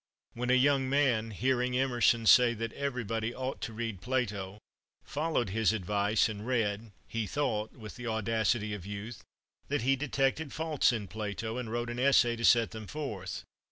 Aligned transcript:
When 0.33 0.49
a 0.49 0.53
young 0.55 0.89
man, 0.89 1.29
hearing 1.29 1.77
Emerson 1.77 2.25
say 2.25 2.55
that 2.55 2.73
everybody 2.73 3.35
ought 3.35 3.61
to 3.61 3.71
read 3.71 4.01
Plato, 4.01 4.57
followed 5.03 5.51
his 5.51 5.73
advice, 5.73 6.27
and 6.27 6.43
read, 6.47 6.91
he 7.07 7.27
thought, 7.27 7.73
with 7.73 7.97
the 7.97 8.07
audacity 8.07 8.73
of 8.73 8.83
youth, 8.83 9.23
that 9.67 9.83
he 9.83 9.95
detected 9.95 10.51
faults 10.53 10.91
in 10.91 11.07
Plato, 11.07 11.57
and 11.59 11.71
wrote 11.71 11.91
an 11.91 11.99
essay 11.99 12.35
to 12.37 12.43
set 12.43 12.71
them 12.71 12.87
forth. 12.87 13.43